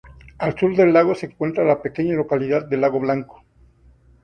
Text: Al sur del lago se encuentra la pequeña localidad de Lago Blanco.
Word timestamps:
Al 0.39 0.57
sur 0.57 0.75
del 0.75 0.93
lago 0.93 1.13
se 1.13 1.27
encuentra 1.27 1.63
la 1.63 1.79
pequeña 1.83 2.15
localidad 2.15 2.65
de 2.67 2.75
Lago 2.77 2.99
Blanco. 3.01 3.43